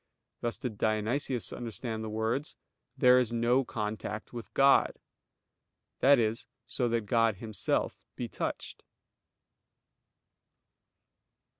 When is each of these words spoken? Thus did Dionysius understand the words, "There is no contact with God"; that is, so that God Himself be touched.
Thus 0.39 0.57
did 0.57 0.79
Dionysius 0.79 1.53
understand 1.53 2.03
the 2.03 2.09
words, 2.09 2.55
"There 2.97 3.19
is 3.19 3.31
no 3.31 3.63
contact 3.63 4.33
with 4.33 4.51
God"; 4.55 4.97
that 5.99 6.17
is, 6.17 6.47
so 6.65 6.89
that 6.89 7.01
God 7.05 7.35
Himself 7.35 8.01
be 8.15 8.27
touched. 8.27 8.81